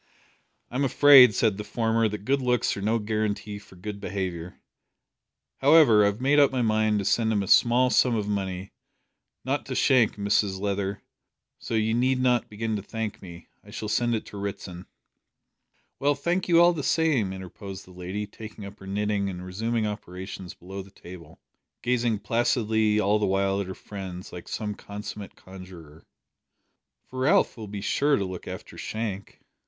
[0.71, 4.59] "I'm afraid," said the former, "that good looks are no guarantee for good behaviour.
[5.57, 8.71] However, I have made up my mind to send him a small sum of money
[9.45, 11.03] not to Shank, Mrs Leather,
[11.59, 13.47] so you need not begin to thank me.
[13.63, 14.87] I shall send it to Ritson."
[15.99, 19.85] "Well, thank you all the same," interposed the lady, taking up her knitting and resuming
[19.85, 21.39] operations below the table,
[21.83, 26.07] gazing placidly all the while at her friends like some consummate conjuror,
[27.07, 29.41] "for Ralph will be sure to look after Shank."